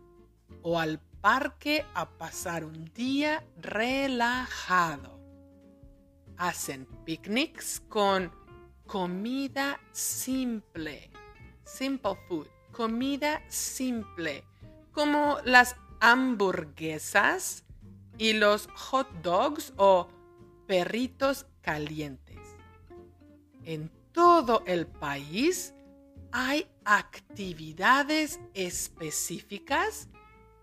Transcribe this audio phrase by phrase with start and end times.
[0.61, 5.16] o al parque a pasar un día relajado
[6.37, 8.31] hacen picnics con
[8.85, 11.11] comida simple,
[11.63, 14.43] simple food, comida simple,
[14.91, 17.63] como las hamburguesas
[18.17, 20.07] y los hot dogs o
[20.67, 22.39] perritos calientes.
[23.63, 25.73] En todo el país
[26.31, 30.07] hay actividades específicas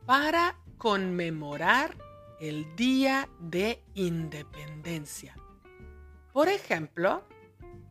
[0.06, 1.96] para conmemorar
[2.40, 5.36] el Día de Independencia.
[6.34, 7.22] Por ejemplo,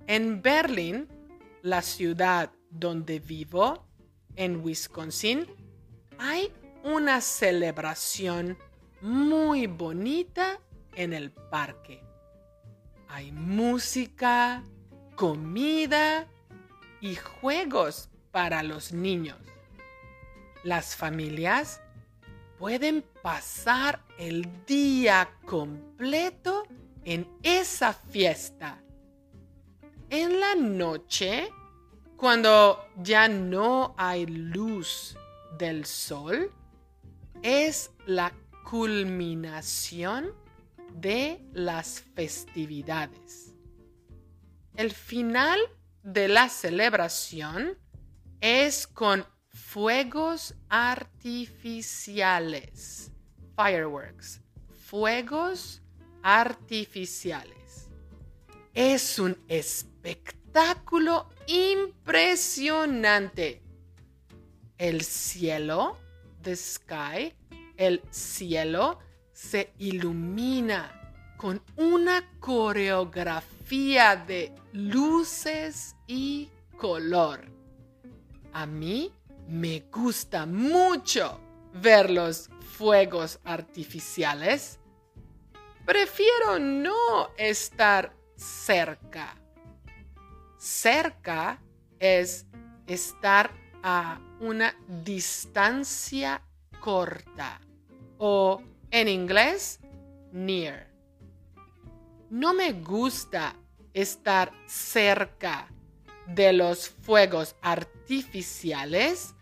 [0.06, 1.08] en Berlín,
[1.62, 3.88] la ciudad donde vivo,
[4.36, 5.48] en Wisconsin,
[6.20, 6.52] hay
[6.84, 8.58] una celebración
[9.00, 10.60] muy bonita
[10.94, 12.04] en el parque.
[13.08, 14.62] Hay música,
[15.16, 16.28] comida
[17.00, 19.38] y juegos para los niños.
[20.66, 21.80] Las familias
[22.60, 26.63] pueden pasar el día completo
[27.06, 28.82] en esa fiesta.
[30.10, 31.50] En la noche,
[32.18, 35.16] cuando ya no hay luz
[35.58, 36.52] del sol,
[37.42, 38.34] es la
[38.70, 40.34] culminación
[40.94, 43.54] de las festividades.
[44.76, 45.60] El final
[46.04, 47.78] de la celebración
[48.42, 53.12] es con fuegos artificiales,
[53.56, 54.42] fireworks,
[54.88, 55.83] fuegos
[56.24, 57.88] artificiales.
[58.74, 63.62] Es un espectáculo impresionante.
[64.78, 65.98] El cielo,
[66.42, 67.34] the sky,
[67.78, 68.98] el cielo
[69.32, 71.00] se ilumina
[71.38, 77.46] con una coreografía de luces y color.
[78.54, 79.12] A mí
[79.48, 81.42] me gusta mucho
[81.74, 84.80] ver los fuegos artificiales
[85.86, 89.36] Prefiero no estar cerca.
[90.58, 91.62] Cerca
[92.00, 92.46] es
[92.88, 93.52] estar
[93.84, 96.42] a una distancia
[96.80, 97.60] corta
[98.18, 99.82] o en inglés
[100.32, 100.88] near.
[102.30, 103.56] No me gusta
[103.94, 105.68] estar cerca
[106.28, 109.36] de los fuegos artificiales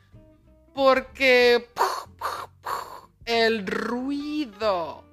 [0.74, 1.70] porque
[3.26, 5.11] el ruido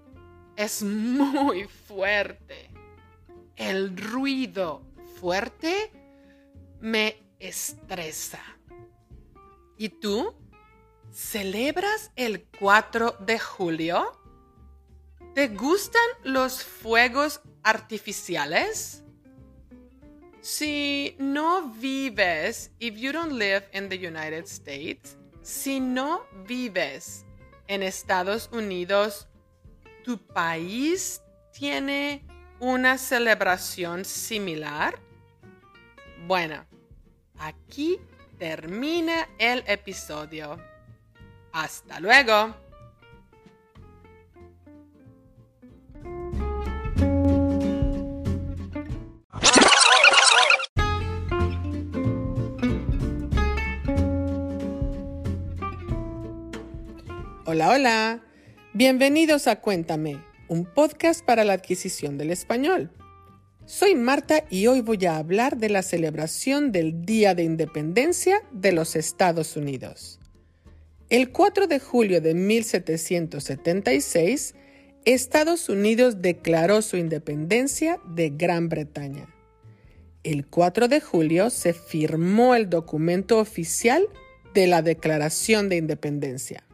[0.58, 2.68] es muy fuerte.
[3.54, 4.82] el ruido
[5.20, 5.92] fuerte
[6.80, 8.40] me estresa.
[9.76, 10.34] ¿Y tú?
[11.12, 14.20] ¿Celebras el 4 de julio?
[15.34, 19.04] ¿Te gustan los fuegos artificiales?
[20.40, 27.24] Si no vives, if you don't live in the United States, si no vives
[27.68, 29.27] en Estados Unidos,
[30.08, 31.20] ¿tu país
[31.52, 32.24] tiene
[32.60, 34.98] una celebración similar?
[36.26, 36.64] Bueno,
[37.38, 38.00] aquí
[38.38, 40.58] termina el episodio.
[41.52, 42.56] Hasta luego.
[57.44, 58.27] Hola, hola.
[58.78, 62.92] Bienvenidos a Cuéntame, un podcast para la adquisición del español.
[63.66, 68.70] Soy Marta y hoy voy a hablar de la celebración del Día de Independencia de
[68.70, 70.20] los Estados Unidos.
[71.10, 74.54] El 4 de julio de 1776,
[75.04, 79.26] Estados Unidos declaró su independencia de Gran Bretaña.
[80.22, 84.06] El 4 de julio se firmó el documento oficial
[84.54, 86.67] de la Declaración de Independencia.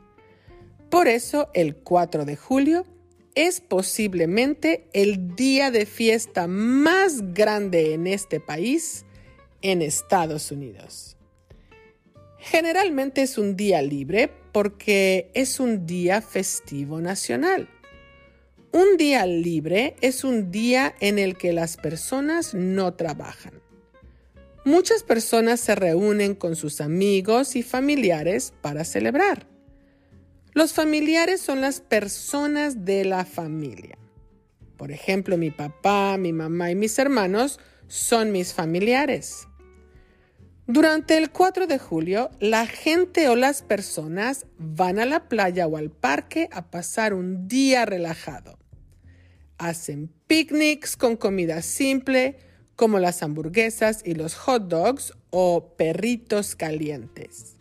[0.90, 2.86] Por eso el 4 de julio
[3.34, 9.04] es posiblemente el día de fiesta más grande en este país,
[9.62, 11.16] en Estados Unidos.
[12.38, 17.68] Generalmente es un día libre porque es un día festivo nacional.
[18.70, 23.62] Un día libre es un día en el que las personas no trabajan.
[24.64, 29.53] Muchas personas se reúnen con sus amigos y familiares para celebrar.
[30.54, 33.98] Los familiares son las personas de la familia.
[34.76, 37.58] Por ejemplo, mi papá, mi mamá y mis hermanos
[37.88, 39.48] son mis familiares.
[40.68, 45.76] Durante el 4 de julio, la gente o las personas van a la playa o
[45.76, 48.56] al parque a pasar un día relajado.
[49.58, 52.38] Hacen picnics con comida simple
[52.76, 57.56] como las hamburguesas y los hot dogs o perritos calientes.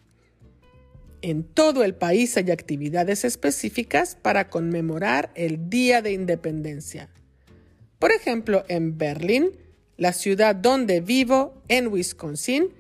[1.23, 7.09] En todo el país hay actividades específicas para conmemorar el Día de Independencia.
[7.97, 9.51] Por ejemplo, en Berlín,
[9.95, 12.73] la ciudad donde vivo, en Wisconsin,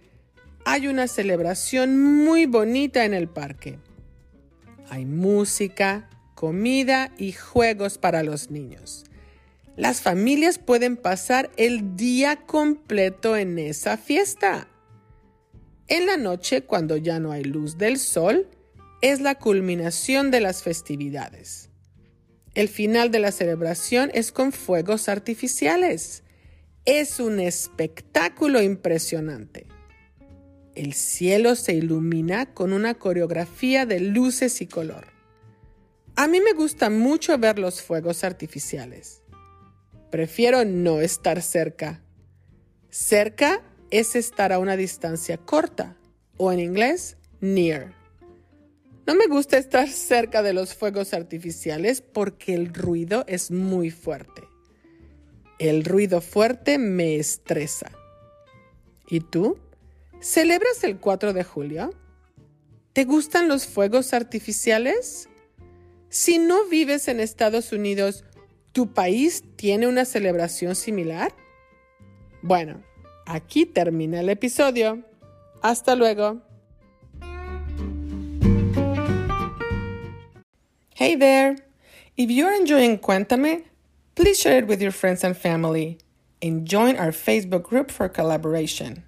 [0.65, 3.79] hay una celebración muy bonita en el parque.
[4.89, 9.05] Hay música, comida y juegos para los niños.
[9.77, 14.67] Las familias pueden pasar el día completo en esa fiesta.
[15.93, 18.49] En la noche, cuando ya no hay luz del sol,
[19.03, 21.69] es la culminación de las festividades.
[22.55, 26.23] El final de la celebración es con fuegos artificiales.
[26.85, 29.67] Es un espectáculo impresionante.
[30.73, 35.05] El cielo se ilumina con una coreografía de luces y color.
[36.15, 39.21] A mí me gusta mucho ver los fuegos artificiales.
[40.09, 42.03] Prefiero no estar cerca.
[42.89, 43.61] Cerca
[43.93, 45.95] es estar a una distancia corta
[46.37, 47.93] o en inglés near.
[49.05, 54.41] No me gusta estar cerca de los fuegos artificiales porque el ruido es muy fuerte.
[55.59, 57.91] El ruido fuerte me estresa.
[59.07, 59.59] ¿Y tú?
[60.21, 61.93] ¿Celebras el 4 de julio?
[62.93, 65.29] ¿Te gustan los fuegos artificiales?
[66.09, 68.25] Si no vives en Estados Unidos,
[68.71, 71.31] ¿tu país tiene una celebración similar?
[72.41, 72.83] Bueno,
[73.25, 75.03] Aquí termina el episodio.
[75.61, 76.41] Hasta luego.
[80.95, 81.55] Hey there!
[82.15, 83.63] If you're enjoying Cuéntame,
[84.15, 85.97] please share it with your friends and family
[86.41, 89.03] and join our Facebook group for collaboration.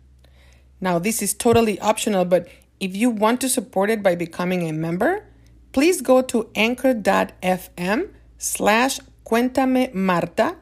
[0.81, 2.48] Now, this is totally optional, but
[2.79, 5.25] if you want to support it by becoming a member,
[5.74, 10.55] please go to anchor.fm slash Cuéntame Marta,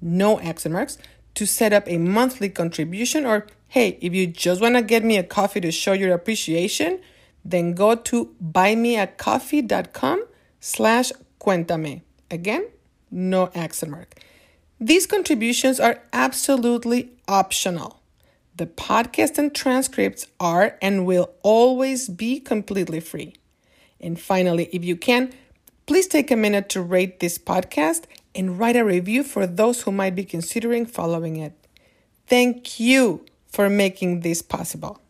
[0.00, 0.98] no accent marks,
[1.40, 5.16] to set up a monthly contribution or hey, if you just want to get me
[5.16, 7.00] a coffee to show your appreciation,
[7.42, 10.22] then go to buymeacoffee.com
[10.60, 12.02] slash cuéntame.
[12.30, 12.68] Again,
[13.10, 14.16] no accent mark.
[14.78, 18.02] These contributions are absolutely optional.
[18.54, 23.32] The podcast and transcripts are and will always be completely free.
[23.98, 25.32] And finally, if you can,
[25.86, 29.92] please take a minute to rate this podcast and write a review for those who
[29.92, 31.52] might be considering following it.
[32.26, 35.00] Thank you for making this possible.